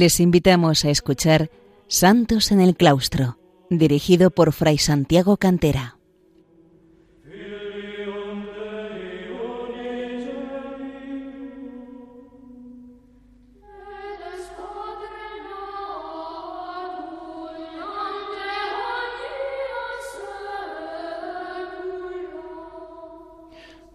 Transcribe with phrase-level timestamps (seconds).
[0.00, 1.50] Les invitamos a escuchar
[1.86, 3.36] Santos en el Claustro,
[3.68, 5.98] dirigido por Fray Santiago Cantera.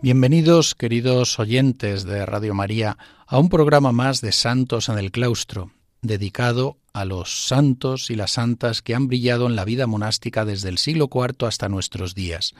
[0.03, 5.71] Bienvenidos, queridos oyentes de Radio María, a un programa más de Santos en el Claustro,
[6.07, 10.69] dedicado a los santos y las santas que han brillado en la vida monástica desde
[10.69, 12.55] el siglo IV hasta nuestros días.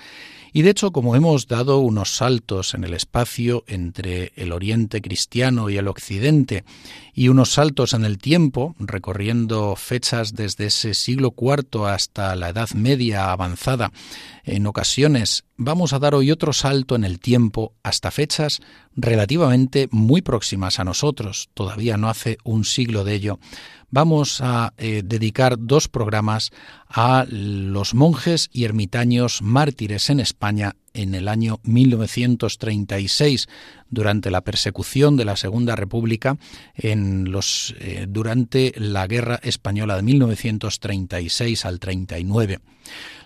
[0.51, 5.69] Y de hecho, como hemos dado unos saltos en el espacio entre el Oriente cristiano
[5.69, 6.65] y el Occidente,
[7.13, 12.69] y unos saltos en el tiempo, recorriendo fechas desde ese siglo IV hasta la Edad
[12.71, 13.91] Media avanzada,
[14.43, 18.59] en ocasiones vamos a dar hoy otro salto en el tiempo hasta fechas
[18.95, 23.39] relativamente muy próximas a nosotros, todavía no hace un siglo de ello,
[23.95, 26.51] vamos a eh, dedicar dos programas
[26.89, 33.47] a los monjes y ermitaños mártires en España en el año 1936
[33.89, 36.37] durante la persecución de la Segunda República
[36.75, 42.59] en los eh, durante la Guerra española de 1936 al 39.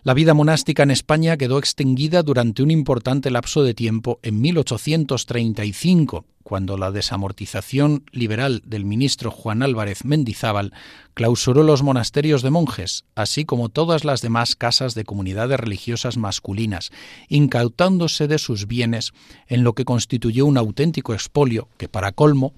[0.03, 6.25] La vida monástica en España quedó extinguida durante un importante lapso de tiempo en 1835,
[6.41, 10.73] cuando la desamortización liberal del ministro Juan Álvarez Mendizábal
[11.13, 16.91] clausuró los monasterios de monjes, así como todas las demás casas de comunidades religiosas masculinas,
[17.27, 19.11] incautándose de sus bienes
[19.47, 22.53] en lo que constituyó un auténtico expolio que, para colmo,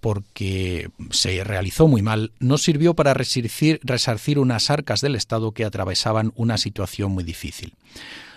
[0.00, 5.64] porque se realizó muy mal, no sirvió para resarcir, resarcir unas arcas del Estado que
[5.64, 7.74] atravesaban una situación muy difícil.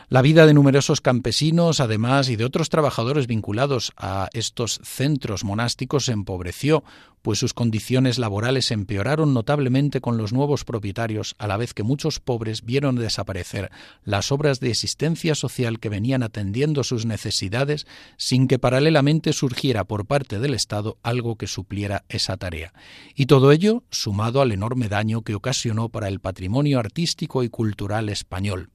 [0.08, 6.06] La vida de numerosos campesinos, además, y de otros trabajadores vinculados a estos centros monásticos
[6.06, 6.84] se empobreció,
[7.24, 12.20] pues sus condiciones laborales empeoraron notablemente con los nuevos propietarios, a la vez que muchos
[12.20, 13.72] pobres vieron desaparecer
[14.04, 20.06] las obras de existencia social que venían atendiendo sus necesidades sin que paralelamente surgiera por
[20.06, 22.74] parte del Estado algo que supliera esa tarea.
[23.16, 28.10] Y todo ello sumado al enorme daño que ocasionó para el patrimonio artístico y cultural
[28.10, 28.70] español.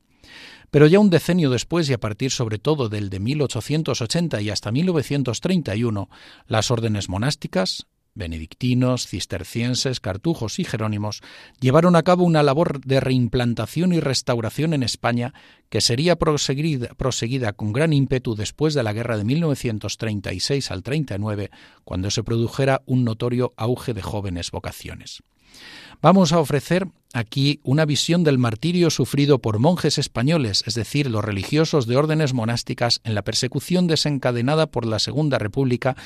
[0.71, 4.71] Pero ya un decenio después y a partir sobre todo del de 1880 y hasta
[4.71, 6.09] 1931,
[6.47, 11.23] las órdenes monásticas, benedictinos, cistercienses, cartujos y jerónimos
[11.61, 15.33] llevaron a cabo una labor de reimplantación y restauración en España
[15.69, 21.51] que sería proseguida, proseguida, con gran ímpetu después de la guerra de 1936 al 39,
[21.85, 25.23] cuando se produjera un notorio auge de jóvenes vocaciones.
[26.03, 31.25] Vamos a ofrecer aquí una visión del martirio sufrido por monjes españoles, es decir, los
[31.25, 35.97] religiosos de órdenes monásticas en la persecución desencadenada por la Segunda República,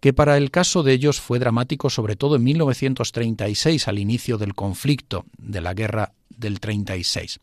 [0.00, 4.54] que para el caso de ellos fue dramático sobre todo en 1936, al inicio del
[4.54, 7.40] conflicto de la guerra del 36.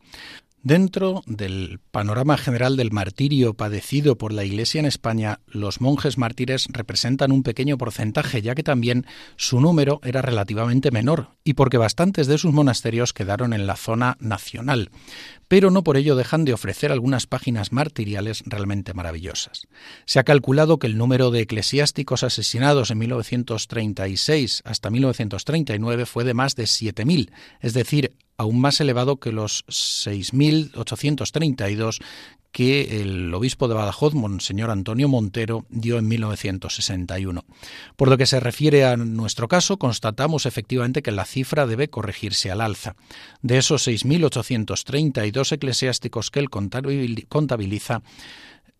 [0.64, 6.68] Dentro del panorama general del martirio padecido por la Iglesia en España, los monjes mártires
[6.70, 9.04] representan un pequeño porcentaje, ya que también
[9.36, 14.16] su número era relativamente menor, y porque bastantes de sus monasterios quedaron en la zona
[14.20, 14.90] nacional,
[15.48, 19.68] pero no por ello dejan de ofrecer algunas páginas martiriales realmente maravillosas.
[20.06, 26.32] Se ha calculado que el número de eclesiásticos asesinados en 1936 hasta 1939 fue de
[26.32, 32.00] más de 7.000, es decir, aún más elevado que los 6.832
[32.54, 37.44] que el obispo de Badajoz, Monseñor Antonio Montero, dio en 1961.
[37.96, 42.52] Por lo que se refiere a nuestro caso, constatamos efectivamente que la cifra debe corregirse
[42.52, 42.94] al alza.
[43.42, 48.02] De esos 6.832 eclesiásticos que él contabiliza,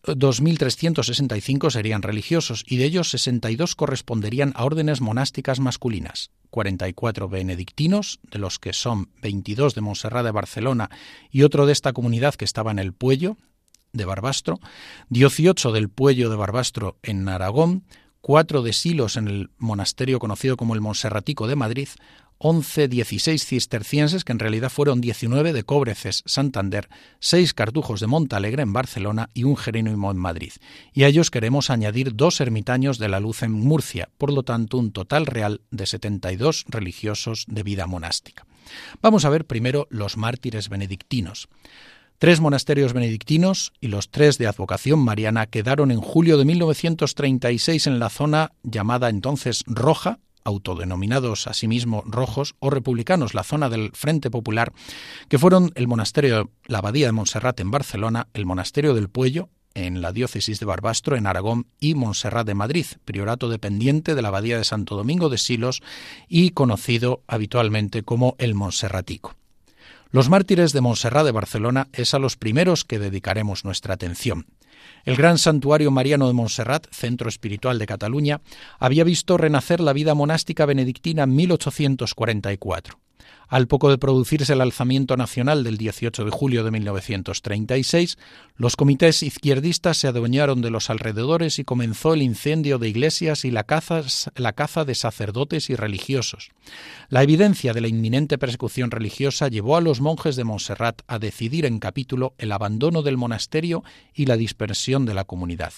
[0.05, 8.39] 2.365 serían religiosos y de ellos 62 corresponderían a órdenes monásticas masculinas, 44 benedictinos, de
[8.39, 10.89] los que son 22 de Montserrat de Barcelona
[11.31, 13.37] y otro de esta comunidad que estaba en el Puello
[13.93, 14.59] de Barbastro,
[15.09, 17.83] 18 del Puello de Barbastro en Aragón,
[18.21, 21.89] 4 de Silos en el monasterio conocido como el Monserratico de Madrid,
[22.37, 26.89] 11, 16 cistercienses, que en realidad fueron 19 de Cóbreces, Santander,
[27.19, 30.51] 6 cartujos de Montalegre en Barcelona y un jerónimo en Madrid.
[30.93, 34.77] Y a ellos queremos añadir dos ermitaños de la luz en Murcia, por lo tanto
[34.77, 38.45] un total real de 72 religiosos de vida monástica.
[39.01, 41.47] Vamos a ver primero los mártires benedictinos.
[42.17, 47.99] Tres monasterios benedictinos y los tres de advocación mariana quedaron en julio de 1936 en
[47.99, 54.71] la zona llamada entonces Roja, autodenominados asimismo rojos o republicanos, la zona del Frente Popular,
[55.27, 60.01] que fueron el monasterio, la Abadía de Montserrat en Barcelona, el monasterio del Puello, en
[60.01, 64.57] la diócesis de Barbastro, en Aragón, y Montserrat de Madrid, priorato dependiente de la abadía
[64.57, 65.83] de Santo Domingo de Silos
[66.29, 69.35] y conocido habitualmente como el Monserratico.
[70.11, 74.45] Los mártires de Montserrat de Barcelona es a los primeros que dedicaremos nuestra atención.
[75.05, 78.41] El gran santuario mariano de Montserrat, centro espiritual de Cataluña,
[78.79, 83.04] había visto renacer la vida monástica benedictina en 1844.
[83.47, 88.17] Al poco de producirse el alzamiento nacional del 18 de julio de 1936,
[88.57, 93.51] los comités izquierdistas se adueñaron de los alrededores y comenzó el incendio de iglesias y
[93.51, 96.49] la caza, de sacerdotes y religiosos.
[97.09, 101.65] La evidencia de la inminente persecución religiosa llevó a los monjes de Montserrat a decidir
[101.65, 103.83] en capítulo el abandono del monasterio
[104.13, 105.73] y la dispersión de la comunidad.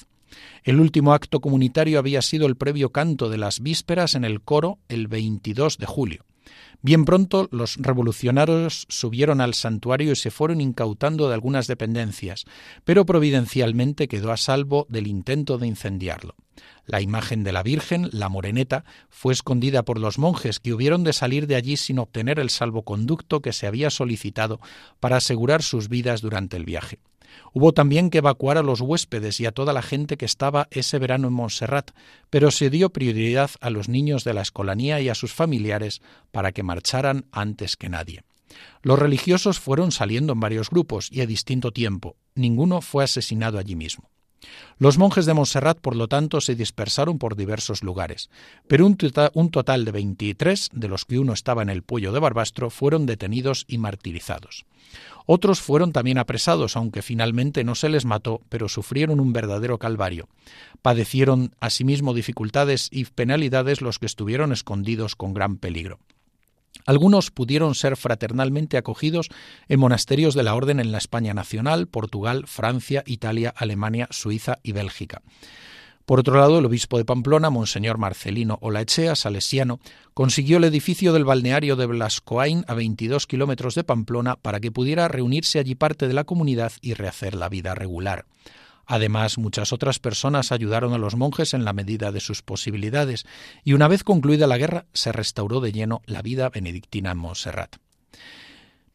[0.64, 4.80] El último acto comunitario había sido el previo canto de las vísperas en el coro
[4.88, 6.27] el 22 de julio.
[6.82, 12.46] Bien pronto los revolucionarios subieron al santuario y se fueron incautando de algunas dependencias,
[12.86, 16.36] pero providencialmente quedó a salvo del intento de incendiarlo.
[16.86, 21.14] La imagen de la Virgen, la moreneta, fue escondida por los monjes que hubieron de
[21.14, 24.60] salir de allí sin obtener el salvoconducto que se había solicitado
[25.00, 27.00] para asegurar sus vidas durante el viaje.
[27.54, 31.00] Hubo también que evacuar a los huéspedes y a toda la gente que estaba ese
[31.00, 31.92] verano en Montserrat,
[32.30, 36.02] pero se dio prioridad a los niños de la escolanía y a sus familiares
[36.32, 38.24] para que marcharan antes que nadie.
[38.82, 42.16] Los religiosos fueron saliendo en varios grupos y a distinto tiempo.
[42.36, 44.10] Ninguno fue asesinado allí mismo.
[44.80, 48.30] Los monjes de Montserrat, por lo tanto, se dispersaron por diversos lugares,
[48.68, 52.20] pero un, tota-, total de 23, de los que uno estaba en el Puello de
[52.20, 54.66] Barbastro, fueron detenidos y martirizados.
[55.26, 60.30] Otros fueron también apresados, aunque finalmente no se les mató, pero sufrieron un verdadero calvario.
[60.82, 66.00] Padecieron asimismo dificultades y penalidades los que estuvieron escondidos con gran peligro.
[66.86, 69.30] Algunos pudieron ser fraternalmente acogidos
[69.68, 74.72] en monasterios de la Orden en la España nacional, Portugal, Francia, Italia, Alemania, Suiza y
[74.72, 75.22] Bélgica.
[76.08, 79.82] Por otro lado, el obispo de Pamplona, Monseñor Marcelino Olaechea, salesiano,
[80.14, 85.10] consiguió el edificio del balneario de Blascoain a 22 kilómetros de Pamplona para que pudiera
[85.10, 88.26] reunirse allí parte de la comunidad y rehacer la vida regular.
[88.88, 93.26] Además, muchas otras personas ayudaron a los monjes en la medida de sus posibilidades,
[93.66, 97.76] y una vez concluida la guerra, se restauró de lleno la vida benedictina en Montserrat.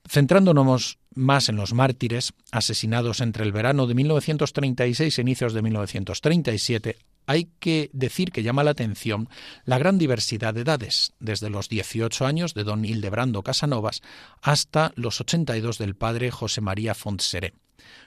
[0.08, 6.96] Centrándonos más en los mártires, asesinados entre el verano de 1936 e inicios de 1937,
[7.26, 9.28] hay que decir que llama la atención
[9.64, 14.02] la gran diversidad de edades, desde los 18 años de don Hildebrando Casanovas
[14.40, 17.52] hasta los 82 del padre José María Fontseré.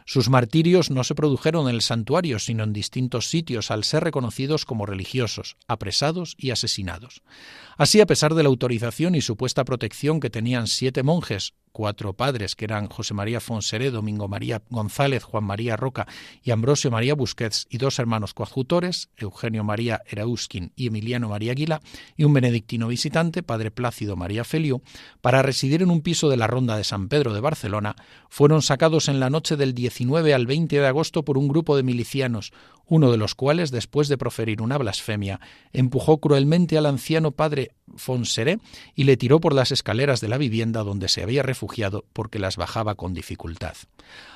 [0.05, 4.65] Sus martirios no se produjeron en el santuario, sino en distintos sitios, al ser reconocidos
[4.65, 7.21] como religiosos, apresados y asesinados.
[7.77, 12.55] Así, a pesar de la autorización y supuesta protección que tenían siete monjes, cuatro padres,
[12.55, 16.07] que eran José María Fonseré, Domingo María González, Juan María Roca
[16.41, 21.81] y Ambrosio María Busquets, y dos hermanos coadjutores, Eugenio María Erauskin y Emiliano María Aguila,
[22.15, 24.83] y un benedictino visitante, padre Plácido María Feliu,
[25.19, 27.97] para residir en un piso de la Ronda de San Pedro de Barcelona,
[28.29, 31.81] fueron sacados en la noche del 19 al 20 de agosto por un grupo de
[31.81, 32.53] milicianos,
[32.87, 35.39] uno de los cuales, después de proferir una blasfemia,
[35.73, 38.59] empujó cruelmente al anciano padre Fonseré
[38.95, 42.57] y le tiró por las escaleras de la vivienda donde se había refugiado porque las
[42.57, 43.75] bajaba con dificultad.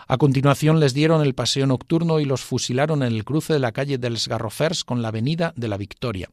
[0.07, 3.71] A continuación les dieron el paseo nocturno y los fusilaron en el cruce de la
[3.71, 6.29] calle dels Garrofers con la avenida de la Victoria.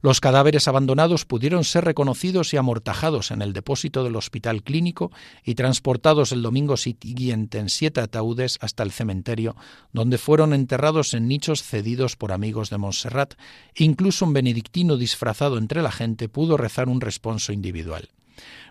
[0.00, 5.10] Los cadáveres abandonados pudieron ser reconocidos y amortajados en el depósito del hospital clínico
[5.44, 9.56] y transportados el domingo siguiente en siete ataúdes hasta el cementerio,
[9.92, 13.34] donde fueron enterrados en nichos cedidos por amigos de Montserrat.
[13.74, 18.10] Incluso un benedictino disfrazado entre la gente pudo rezar un responso individual.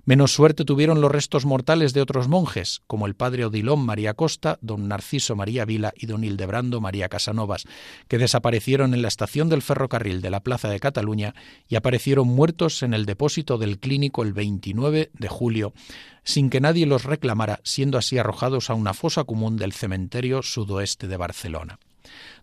[0.06, 4.58] Menos suerte tuvieron los restos mortales de otros monjes, como el padre Odilón María Costa,
[4.62, 7.66] don Narciso María Vila y don Hildebrando María Casanovas,
[8.08, 11.36] que desaparecieron en la estación del ferrocarril de la Plaza de Cataluña
[11.68, 15.74] y aparecieron muertos en el depósito del clínico el 29 de julio,
[16.24, 21.08] sin que nadie los reclamara, siendo así arrojados a una fosa común del cementerio sudoeste
[21.08, 21.80] de Barcelona.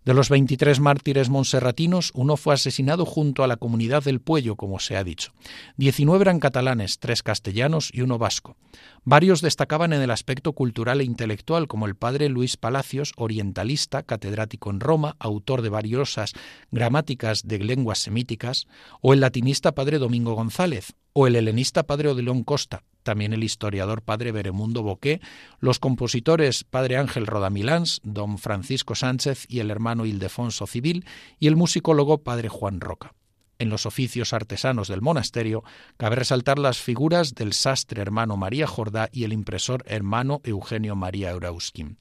[0.05, 4.79] De los 23 mártires monserratinos, uno fue asesinado junto a la comunidad del Puello, como
[4.79, 5.33] se ha dicho.
[5.77, 8.57] 19 eran catalanes, tres castellanos y uno vasco.
[9.05, 14.71] Varios destacaban en el aspecto cultural e intelectual, como el padre Luis Palacios, orientalista, catedrático
[14.71, 16.33] en Roma, autor de variosas
[16.71, 18.67] gramáticas de lenguas semíticas,
[19.01, 24.03] o el latinista padre Domingo González, o el helenista padre Odilon Costa, también el historiador
[24.03, 25.21] padre Beremundo Boqué,
[25.61, 31.07] los compositores padre Ángel Rodamilans, don Francisco Sánchez y el hermano Ildefonso Civil,
[31.39, 33.15] y el musicólogo padre Juan Roca.
[33.61, 35.63] En los oficios artesanos del monasterio
[35.97, 41.31] cabe resaltar las figuras del sastre hermano María Jordá y el impresor hermano Eugenio María
[41.31, 41.97] Eurauskin.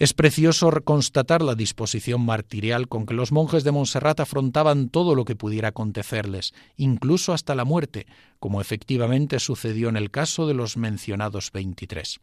[0.00, 5.26] Es precioso constatar la disposición martirial con que los monjes de Montserrat afrontaban todo lo
[5.26, 8.06] que pudiera acontecerles, incluso hasta la muerte,
[8.38, 12.18] como efectivamente sucedió en el caso de los mencionados veintitrés.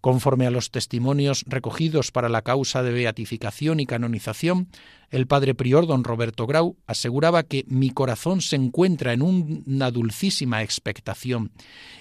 [0.00, 4.66] Conforme a los testimonios recogidos para la causa de beatificación y canonización,
[5.10, 10.64] el padre prior don Roberto Grau aseguraba que mi corazón se encuentra en una dulcísima
[10.64, 11.52] expectación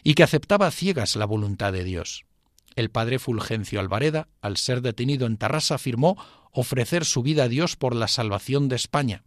[0.01, 2.25] y que aceptaba ciegas la voluntad de Dios.
[2.75, 6.17] El padre Fulgencio Alvareda, al ser detenido en Tarrasa, afirmó
[6.51, 9.23] ofrecer su vida a Dios por la salvación de España.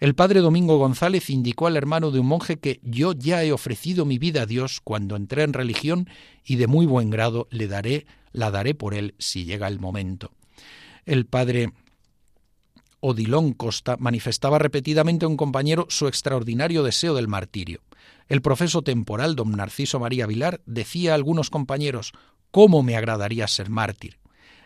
[0.00, 4.04] El padre Domingo González indicó al hermano de un monje que yo ya he ofrecido
[4.04, 6.08] mi vida a Dios cuando entré en religión
[6.44, 10.32] y de muy buen grado le daré, la daré por él si llega el momento.
[11.04, 11.72] El padre
[13.00, 17.80] Odilón Costa manifestaba repetidamente a un compañero su extraordinario deseo del martirio.
[18.26, 22.12] El profeso temporal don Narciso María Vilar decía a algunos compañeros
[22.50, 24.18] ¿Cómo me agradaría ser mártir?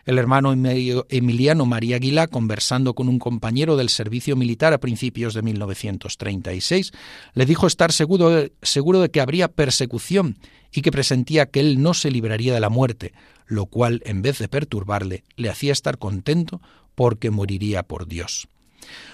[0.05, 5.41] El hermano Emiliano María Aguilá, conversando con un compañero del servicio militar a principios de
[5.41, 6.91] 1936,
[7.33, 10.37] le dijo estar seguro de, seguro de que habría persecución
[10.73, 13.13] y que presentía que él no se libraría de la muerte,
[13.45, 16.61] lo cual, en vez de perturbarle, le hacía estar contento
[16.95, 18.49] porque moriría por Dios.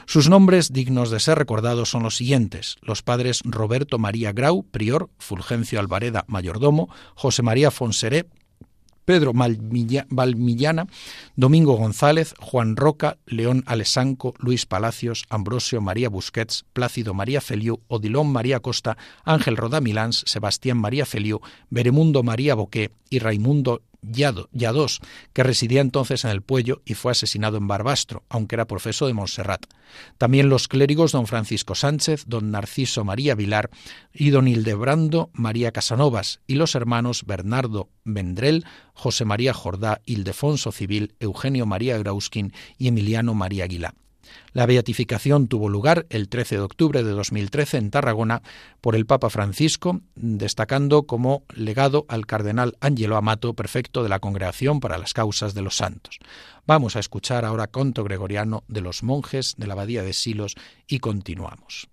[0.07, 5.11] Sus nombres dignos de ser recordados son los siguientes: los padres Roberto María Grau, prior,
[5.19, 8.25] Fulgencio Alvareda, mayordomo, José María Fonseré,
[9.09, 10.85] Pedro Valmillana,
[11.35, 18.31] Domingo González, Juan Roca, León Alesanco, Luis Palacios, Ambrosio María Busquets, Plácido María Feliu, Odilón
[18.31, 24.99] María Costa, Ángel Rodamilans, Sebastián María Feliu, Beremundo María Boqué y Raimundo Yadós,
[25.33, 29.13] que residía entonces en el Puello y fue asesinado en Barbastro, aunque era profeso de
[29.13, 29.65] Montserrat.
[30.17, 33.69] También los clérigos don Francisco Sánchez, don Narciso María Vilar
[34.13, 41.15] y don Hildebrando María Casanovas, y los hermanos Bernardo Vendrell, José María Jordá, Ildefonso Civil,
[41.19, 43.93] Eugenio María Grauskin y Emiliano María Aguilá.
[44.53, 48.41] La beatificación tuvo lugar el 13 de octubre de 2013 en Tarragona
[48.81, 54.79] por el Papa Francisco, destacando como legado al cardenal Angelo Amato, prefecto de la Congregación
[54.79, 56.19] para las Causas de los Santos.
[56.65, 60.55] Vamos a escuchar ahora conto gregoriano de los monjes de la Abadía de Silos
[60.87, 61.89] y continuamos.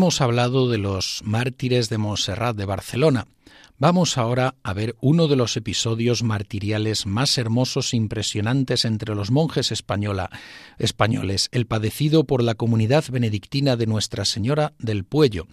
[0.00, 3.26] Hemos hablado de los mártires de Montserrat de Barcelona.
[3.78, 9.30] Vamos ahora a ver uno de los episodios martiriales más hermosos e impresionantes entre los
[9.30, 15.46] monjes españoles, el padecido por la comunidad benedictina de Nuestra Señora del Puello,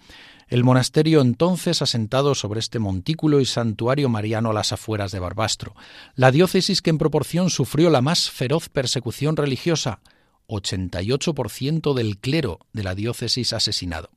[0.48, 5.76] el monasterio entonces asentado sobre este montículo y santuario mariano a las afueras de Barbastro,
[6.14, 10.00] la diócesis que en proporción sufrió la más feroz persecución religiosa,
[10.46, 14.08] 88% del clero de la diócesis asesinado.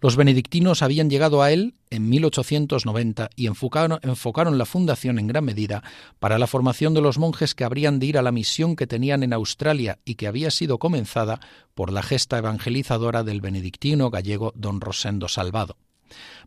[0.00, 5.82] Los benedictinos habían llegado a él en 1890 y enfocaron, la fundación en gran medida
[6.18, 9.22] para la formación de los monjes que habrían de ir a la misión que tenían
[9.22, 11.40] en Australia y que había sido comenzada
[11.74, 15.76] por la gesta evangelizadora del benedictino gallego don Rosendo Salvado.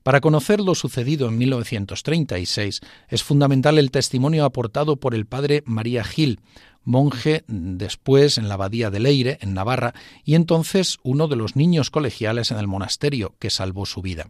[0.04, 6.04] Para conocer lo sucedido en 1936 es fundamental el testimonio aportado por el padre María
[6.04, 6.40] Gil,
[6.86, 11.90] monje después en la abadía de Leire, en Navarra, y entonces uno de los niños
[11.90, 14.28] colegiales en el monasterio que salvó su vida.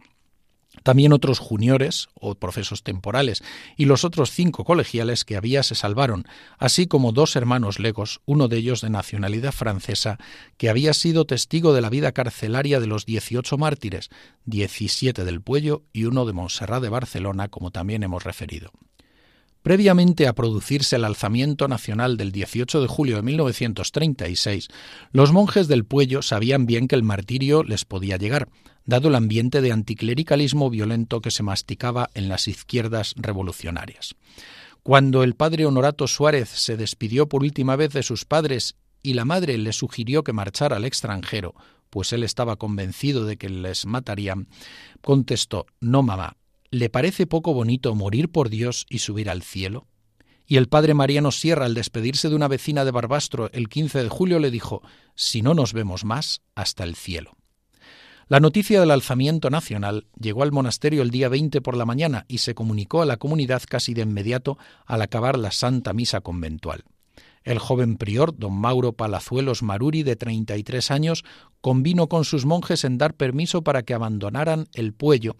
[0.82, 3.42] También otros juniores o profesos temporales
[3.76, 6.26] y los otros cinco colegiales que había se salvaron,
[6.58, 10.18] así como dos hermanos legos, uno de ellos de nacionalidad francesa,
[10.56, 14.10] que había sido testigo de la vida carcelaria de los dieciocho mártires,
[14.44, 18.70] diecisiete del Puello y uno de Montserrat de Barcelona, como también hemos referido.
[19.66, 24.68] Previamente a producirse el alzamiento nacional del 18 de julio de 1936,
[25.10, 28.48] los monjes del Puello sabían bien que el martirio les podía llegar,
[28.84, 34.14] dado el ambiente de anticlericalismo violento que se masticaba en las izquierdas revolucionarias.
[34.84, 39.24] Cuando el padre Honorato Suárez se despidió por última vez de sus padres y la
[39.24, 41.56] madre le sugirió que marchara al extranjero,
[41.90, 44.46] pues él estaba convencido de que les matarían,
[45.00, 46.36] contestó No, mamá,
[46.70, 49.86] ¿le parece poco bonito morir por Dios y subir al cielo?
[50.46, 54.08] Y el padre Mariano Sierra, al despedirse de una vecina de Barbastro el 15 de
[54.08, 54.82] julio, le dijo,
[55.14, 57.36] Si no nos vemos más, hasta el cielo.
[58.28, 62.38] La noticia del alzamiento nacional llegó al monasterio el día 20 por la mañana y
[62.38, 66.84] se comunicó a la comunidad casi de inmediato al acabar la Santa Misa conventual.
[67.44, 71.24] El joven prior, don Mauro Palazuelos Maruri, de 33 años,
[71.60, 75.36] convino con sus monjes en dar permiso para que abandonaran el Puello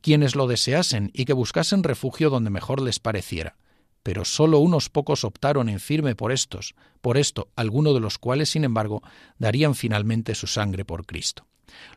[0.00, 3.56] quienes lo deseasen y que buscasen refugio donde mejor les pareciera.
[4.02, 8.50] Pero sólo unos pocos optaron en firme por estos, por esto, algunos de los cuales,
[8.50, 9.02] sin embargo,
[9.38, 11.46] darían finalmente su sangre por Cristo.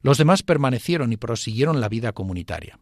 [0.02, 2.78] Los demás permanecieron y prosiguieron la vida comunitaria.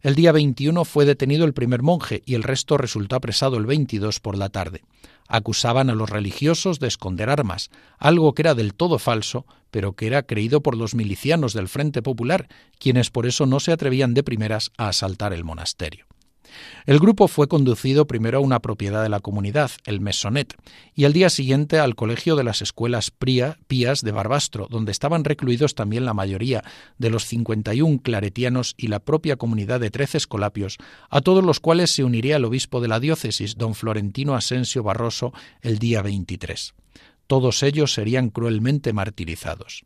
[0.00, 4.20] El día 21 fue detenido el primer monje y el resto resultó apresado el 22
[4.20, 4.82] por la tarde.
[5.28, 10.06] Acusaban a los religiosos de esconder armas, algo que era del todo falso, pero que
[10.06, 14.22] era creído por los milicianos del Frente Popular, quienes por eso no se atrevían de
[14.22, 16.06] primeras a asaltar el monasterio.
[16.86, 20.54] El grupo fue conducido primero a una propiedad de la comunidad, el Mesonet,
[20.94, 25.74] y al día siguiente al colegio de las escuelas pías de Barbastro, donde estaban recluidos
[25.74, 26.62] también la mayoría
[26.98, 30.78] de los 51 claretianos y la propia comunidad de trece escolapios,
[31.10, 35.32] a todos los cuales se uniría el obispo de la diócesis, don Florentino Asensio Barroso,
[35.62, 36.74] el día 23.
[37.26, 39.84] Todos ellos serían cruelmente martirizados.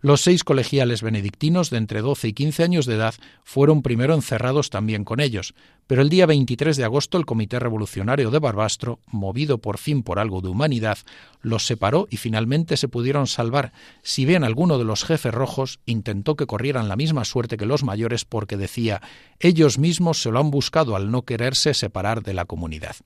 [0.00, 3.14] Los seis colegiales benedictinos de entre 12 y 15 años de edad
[3.44, 5.54] fueron primero encerrados también con ellos,
[5.86, 10.18] pero el día 23 de agosto el Comité Revolucionario de Barbastro, movido por fin por
[10.18, 10.98] algo de humanidad,
[11.42, 16.36] los separó y finalmente se pudieron salvar, si bien alguno de los jefes rojos intentó
[16.36, 19.00] que corrieran la misma suerte que los mayores porque decía
[19.40, 22.96] ellos mismos se lo han buscado al no quererse separar de la comunidad.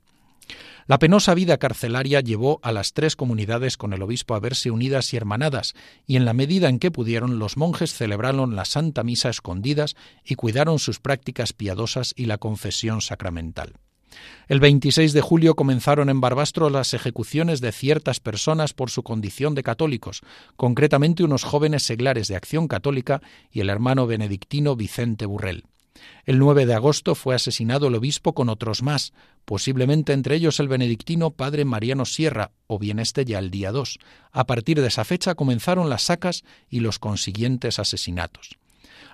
[0.87, 5.13] La penosa vida carcelaria llevó a las tres comunidades con el obispo a verse unidas
[5.15, 5.75] y hermanadas,
[6.07, 10.35] y en la medida en que pudieron los monjes celebraron la Santa Misa escondidas y
[10.35, 13.75] cuidaron sus prácticas piadosas y la confesión sacramental.
[14.49, 19.55] El 26 de julio comenzaron en Barbastro las ejecuciones de ciertas personas por su condición
[19.55, 20.23] de católicos,
[20.57, 25.65] concretamente unos jóvenes seglares de Acción Católica y el hermano benedictino Vicente Burrell.
[26.25, 29.13] El 9 de agosto fue asesinado el obispo con otros más,
[29.45, 33.99] posiblemente entre ellos el benedictino padre Mariano Sierra, o bien este ya el día 2.
[34.33, 38.59] A partir de esa fecha comenzaron las sacas y los consiguientes asesinatos.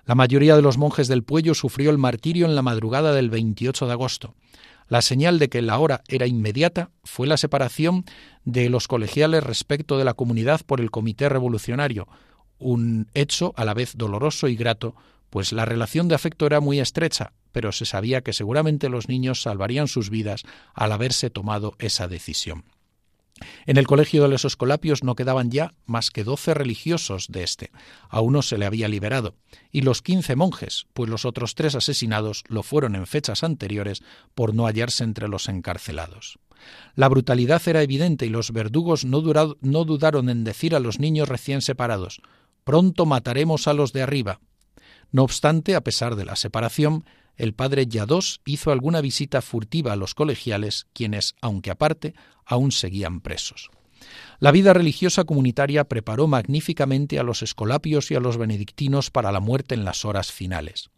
[0.05, 3.87] La mayoría de los monjes del Puello sufrió el martirio en la madrugada del 28
[3.87, 4.35] de agosto.
[4.89, 8.05] La señal de que la hora era inmediata fue la separación
[8.45, 12.07] de los colegiales respecto de la comunidad por el Comité Revolucionario,
[12.59, 14.95] un hecho a la vez doloroso y grato
[15.37, 19.43] pues la relación de afecto era muy estrecha, pero se sabía que seguramente los niños
[19.43, 22.65] salvarían sus vidas al haberse tomado esa decisión.
[23.67, 27.71] En el colegio de los Escolapios no quedaban ya más que doce religiosos de este.
[28.09, 29.35] A uno se le había liberado,
[29.71, 34.03] y los quince monjes, pues los otros tres asesinados lo fueron en fechas anteriores
[34.35, 36.39] por no hallarse entre los encarcelados.
[36.95, 39.21] La brutalidad era evidente y los verdugos no,
[39.61, 42.23] no dudaron en decir a los niños recién separados
[42.67, 44.41] Pronto mataremos a los de arriba,
[45.17, 49.97] no obstante, a pesar de la separación, el padre Yadós hizo alguna visita furtiva a
[49.97, 52.13] los colegiales, quienes, aunque aparte,
[52.45, 53.71] aún seguían presos.
[54.41, 59.41] La vida religiosa comunitaria preparó magníficamente a los escolapios y a los benedictinos para la
[59.41, 60.91] muerte en las horas finales.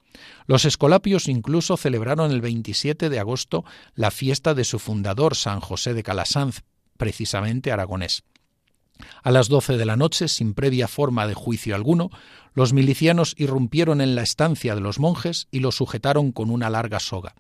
[0.48, 5.94] Los escolapios incluso celebraron el 27 de agosto la fiesta de su fundador, San José
[5.94, 6.62] de Calasanz,
[6.96, 8.24] precisamente aragonés.
[9.22, 12.10] A las doce de la noche, sin previa forma de juicio alguno,
[12.54, 17.00] los milicianos irrumpieron en la estancia de los monjes y los sujetaron con una larga
[17.00, 17.34] soga.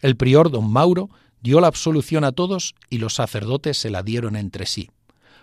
[0.00, 1.10] El prior don Mauro
[1.40, 4.90] dio la absolución a todos y los sacerdotes se la dieron entre sí.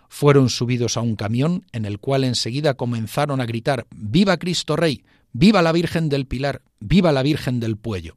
[0.07, 5.03] Fueron subidos a un camión en el cual enseguida comenzaron a gritar Viva Cristo Rey,
[5.33, 8.15] viva la Virgen del Pilar, viva la Virgen del Puello.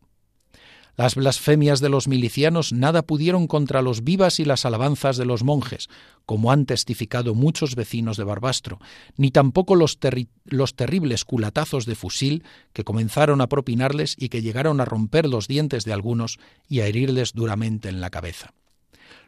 [0.94, 5.42] Las blasfemias de los milicianos nada pudieron contra los vivas y las alabanzas de los
[5.42, 5.88] monjes,
[6.26, 8.78] como han testificado muchos vecinos de Barbastro,
[9.16, 9.98] ni tampoco los,
[10.44, 15.48] los, terribles culatazos de fusil que comenzaron a propinarles y que llegaron a romper los
[15.48, 18.52] dientes de algunos y a herirles duramente en la cabeza.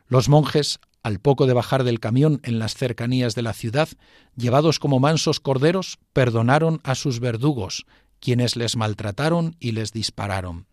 [0.07, 3.89] Los monjes, al poco de bajar del camión en las cercanías de la ciudad,
[4.37, 7.87] llevados como mansos corderos, perdonaron a sus verdugos,
[8.21, 10.67] quienes les maltrataron y les dispararon.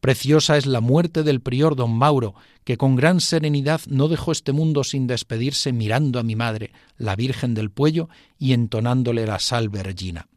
[0.00, 4.52] Preciosa es la muerte del prior don Mauro, que con gran serenidad no dejó este
[4.52, 9.82] mundo sin despedirse mirando a mi madre, la Virgen del Puello, y entonándole la salve
[9.82, 10.28] Regina.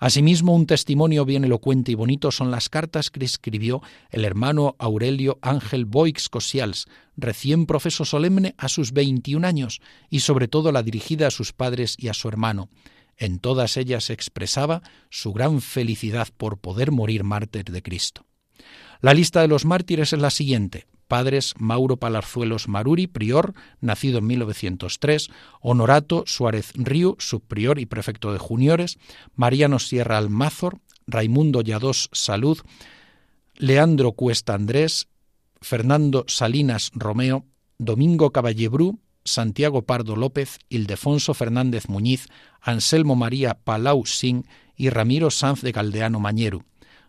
[0.00, 5.38] Asimismo, un testimonio bien elocuente y bonito son las cartas que escribió el hermano Aurelio
[5.42, 11.26] Ángel Boix Cosials, recién profeso solemne a sus 21 años, y sobre todo la dirigida
[11.26, 12.68] a sus padres y a su hermano.
[13.16, 18.27] En todas ellas expresaba su gran felicidad por poder morir mártir de Cristo.
[19.00, 20.86] La lista de los mártires es la siguiente.
[21.06, 28.38] Padres Mauro Palarzuelos Maruri, prior, nacido en 1903, Honorato Suárez Río, subprior y prefecto de
[28.38, 28.98] juniores,
[29.34, 32.58] Mariano Sierra Almázor, Raimundo Lladós Salud,
[33.56, 35.08] Leandro Cuesta Andrés,
[35.62, 37.46] Fernando Salinas Romeo,
[37.78, 42.28] Domingo Caballebrú, Santiago Pardo López, Ildefonso Fernández Muñiz,
[42.60, 46.64] Anselmo María Palau Sin y Ramiro Sanz de Caldeano Mañeru,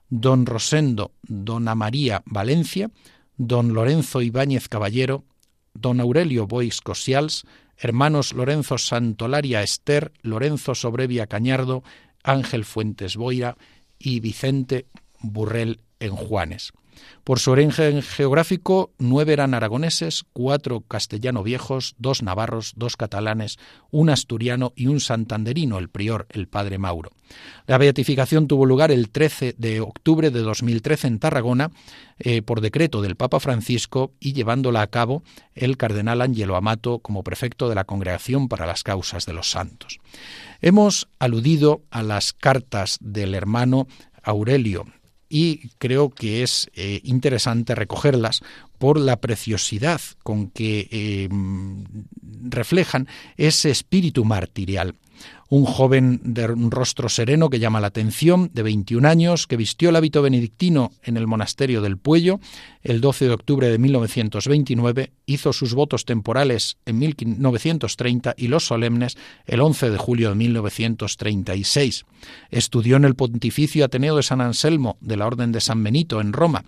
[0.09, 2.91] don Rosendo Dona María Valencia,
[3.37, 5.23] don Lorenzo Ibáñez Caballero,
[5.73, 7.45] don Aurelio Boix Cosials,
[7.77, 11.83] hermanos Lorenzo Santolaria Ester, Lorenzo Sobrevia Cañardo,
[12.23, 13.57] Ángel Fuentes Boira
[13.97, 14.87] y Vicente
[15.21, 16.73] Burrell en Juanes.
[17.23, 23.57] Por su origen geográfico, nueve eran aragoneses, cuatro castellano viejos, dos navarros, dos catalanes,
[23.91, 27.11] un asturiano y un santanderino, el prior, el padre Mauro.
[27.67, 31.71] La beatificación tuvo lugar el 13 de octubre de 2013 en Tarragona
[32.17, 35.23] eh, por decreto del Papa Francisco y llevándola a cabo
[35.55, 39.99] el cardenal Angelo Amato como prefecto de la Congregación para las Causas de los Santos.
[40.61, 43.87] Hemos aludido a las cartas del hermano
[44.23, 44.85] Aurelio
[45.29, 48.41] y creo que es eh, interesante recogerlas
[48.79, 51.29] por la preciosidad con que eh,
[52.49, 54.95] reflejan ese espíritu martirial
[55.49, 59.89] un joven de un rostro sereno que llama la atención, de 21 años, que vistió
[59.89, 62.39] el hábito benedictino en el monasterio del Puello
[62.83, 69.17] el 12 de octubre de 1929, hizo sus votos temporales en 1930 y los solemnes
[69.45, 72.05] el 11 de julio de 1936.
[72.51, 76.31] Estudió en el Pontificio Ateneo de San Anselmo de la Orden de San Benito en
[76.31, 76.63] Roma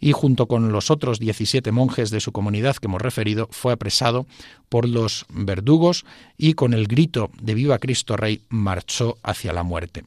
[0.00, 4.26] y junto con los otros 17 monjes de su comunidad que hemos referido, fue apresado
[4.68, 6.04] por los verdugos
[6.36, 10.04] y con el grito de Viva Cristo Rey marchó hacia la muerte.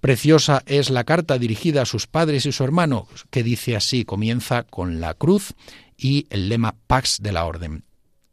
[0.00, 4.62] Preciosa es la carta dirigida a sus padres y su hermano, que dice así, comienza
[4.62, 5.54] con la cruz
[5.96, 7.82] y el lema Pax de la Orden,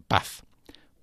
[0.08, 0.45] paz.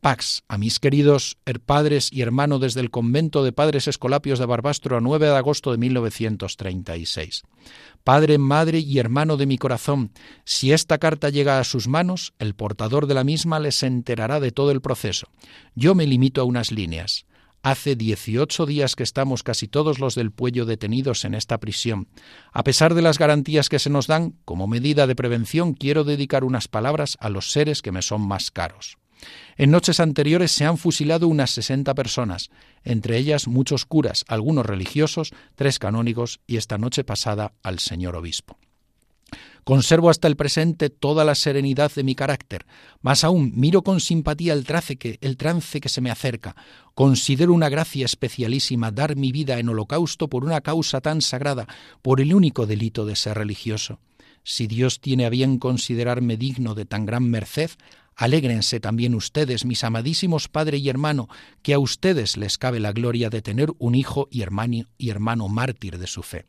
[0.02, 4.96] Pax, a mis queridos padres y hermano desde el convento de padres escolapios de Barbastro
[4.96, 7.44] a 9 de agosto de 1936.
[8.02, 10.10] Padre, madre y hermano de mi corazón,
[10.44, 14.50] si esta carta llega a sus manos, el portador de la misma les enterará de
[14.50, 15.28] todo el proceso.
[15.76, 17.24] Yo me limito a unas líneas.
[17.62, 22.08] Hace dieciocho días que estamos casi todos los del Puello detenidos en esta prisión.
[22.50, 26.42] A pesar de las garantías que se nos dan, como medida de prevención quiero dedicar
[26.42, 28.98] unas palabras a los seres que me son más caros.
[29.56, 32.50] En noches anteriores se han fusilado unas sesenta personas,
[32.84, 38.58] entre ellas muchos curas, algunos religiosos, tres canónigos y esta noche pasada al señor obispo.
[39.64, 42.66] Conservo hasta el presente toda la serenidad de mi carácter,
[43.00, 44.66] más aún miro con simpatía el,
[45.20, 46.56] el trance que se me acerca.
[46.94, 51.68] Considero una gracia especialísima dar mi vida en holocausto por una causa tan sagrada,
[52.02, 54.00] por el único delito de ser religioso.
[54.42, 57.70] Si Dios tiene a bien considerarme digno de tan gran merced,
[58.16, 61.28] Alégrense también ustedes, mis amadísimos padre y hermano,
[61.62, 65.48] que a ustedes les cabe la gloria de tener un hijo y hermano, y hermano
[65.48, 66.46] mártir de su fe.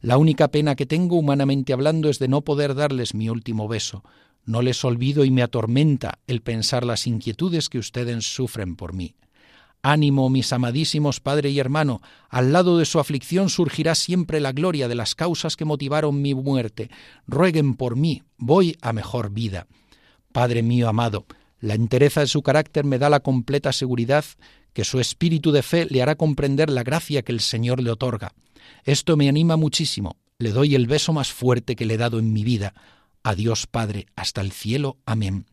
[0.00, 4.04] La única pena que tengo humanamente hablando es de no poder darles mi último beso.
[4.44, 9.16] No les olvido y me atormenta el pensar las inquietudes que ustedes sufren por mí.
[9.82, 14.88] Ánimo, mis amadísimos padre y hermano, al lado de su aflicción surgirá siempre la gloria
[14.88, 16.90] de las causas que motivaron mi muerte.
[17.26, 19.66] Rueguen por mí, voy a mejor vida.
[20.36, 21.24] Padre mío amado,
[21.60, 24.22] la entereza de su carácter me da la completa seguridad
[24.74, 28.34] que su espíritu de fe le hará comprender la gracia que el Señor le otorga.
[28.84, 30.18] Esto me anima muchísimo.
[30.38, 32.74] Le doy el beso más fuerte que le he dado en mi vida.
[33.22, 34.98] Adiós, Padre, hasta el cielo.
[35.06, 35.46] Amén.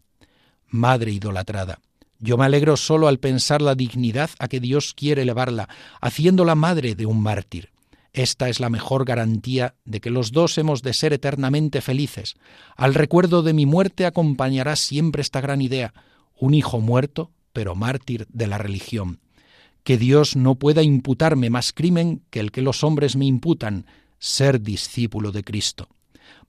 [0.67, 1.79] Madre idolatrada,
[2.19, 5.69] yo me alegro solo al pensar la dignidad a que Dios quiere elevarla,
[6.01, 7.69] haciéndola madre de un mártir.
[8.13, 12.35] Esta es la mejor garantía de que los dos hemos de ser eternamente felices.
[12.77, 15.93] Al recuerdo de mi muerte acompañará siempre esta gran idea,
[16.39, 19.19] un hijo muerto, pero mártir de la religión.
[19.83, 23.87] Que Dios no pueda imputarme más crimen que el que los hombres me imputan,
[24.19, 25.89] ser discípulo de Cristo.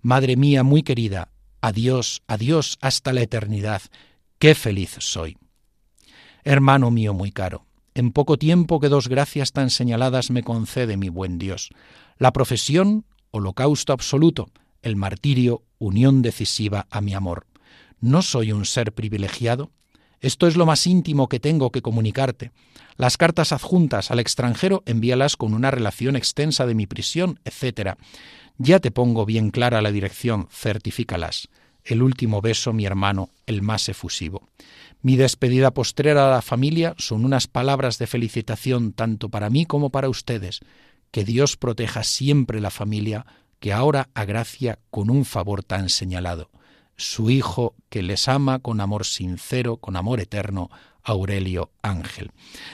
[0.03, 1.31] Madre mía muy querida,
[1.62, 3.81] adiós, adiós hasta la eternidad.
[4.38, 5.38] Qué feliz soy.
[6.44, 11.09] Hermano mío muy caro, en poco tiempo que dos gracias tan señaladas me concede mi
[11.09, 11.70] buen Dios.
[12.18, 14.50] La profesión, holocausto absoluto,
[14.83, 17.46] el martirio, unión decisiva a mi amor.
[18.00, 19.70] ¿No soy un ser privilegiado?
[20.20, 22.50] Esto es lo más íntimo que tengo que comunicarte.
[22.96, 27.96] Las cartas adjuntas al extranjero envíalas con una relación extensa de mi prisión, etc.
[28.59, 31.48] Ya te pongo bien clara la dirección, certifícalas.
[31.85, 34.48] El último beso, mi hermano, el más efusivo.
[35.05, 39.90] Mi despedida postrera a la familia son unas palabras de felicitación tanto para mí como
[39.90, 40.61] para ustedes.
[41.11, 43.27] Que Dios proteja siempre la familia
[43.61, 46.49] que ahora agracia con un favor tan señalado.
[46.97, 50.71] Su Hijo que les ama con amor sincero, con amor eterno,
[51.05, 52.31] Aurelio Ángel.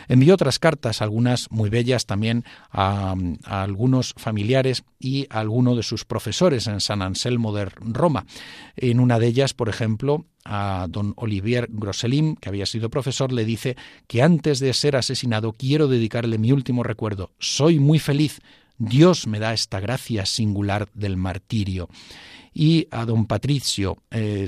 [0.09, 3.15] Envió otras cartas, algunas muy bellas también a,
[3.45, 8.25] algunos familiares y a alguno de sus profesores en San Anselmo de Roma.
[8.77, 13.45] En una de ellas, por ejemplo, a don Olivier Grosselin, que había sido profesor, le
[13.45, 17.33] dice que antes de ser asesinado quiero dedicarle mi último recuerdo.
[17.39, 18.41] Soy muy feliz.
[18.79, 21.91] Dios me da esta gracia singular del martirio
[22.53, 24.47] y a don Patricio eh,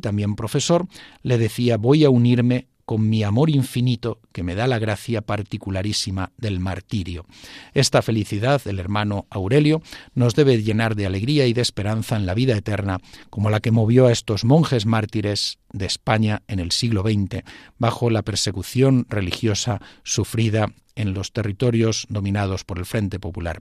[0.00, 0.86] también profesor,
[1.22, 6.32] le decía voy a unirme con mi amor infinito que me da la gracia particularísima
[6.36, 7.26] del martirio.
[7.74, 9.82] Esta felicidad del hermano Aurelio
[10.14, 12.98] nos debe llenar de alegría y de esperanza en la vida eterna,
[13.30, 17.42] como la que movió a estos monjes mártires de España en el siglo XX,
[17.78, 23.60] bajo la persecución religiosa sufrida en los territorios dominados por el Frente Popular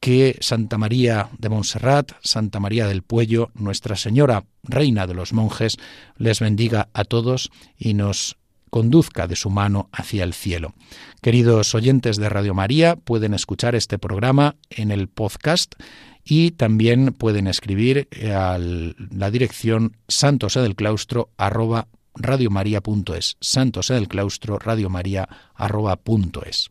[0.00, 5.76] que Santa María de Montserrat, Santa María del Puello, Nuestra Señora, Reina de los Monjes,
[6.16, 8.36] les bendiga a todos y nos
[8.68, 10.74] conduzca de su mano hacia el cielo.
[11.22, 15.74] Queridos oyentes de Radio María, pueden escuchar este programa en el podcast
[16.24, 26.70] y también pueden escribir a la dirección santosedelclaustro arroba radiomaria.es santosedelclaustro radiomaria arroba punto es.